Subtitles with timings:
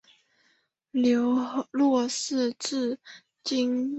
[0.89, 2.97] 梁洛施至
[3.43, 3.89] 今未婚。